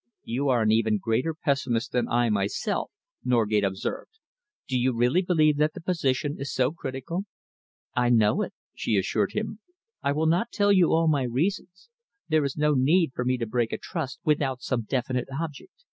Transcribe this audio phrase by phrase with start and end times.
[0.23, 2.89] "You are an even greater pessimist than I myself,"
[3.23, 4.09] Norgate observed.
[4.67, 7.25] "Do you really believe that the position is so critical?"
[7.93, 9.59] "I know it," she assured him.
[10.01, 11.89] "I will not tell you all my reasons.
[12.27, 15.85] There is no need for me to break a trust without some definite object.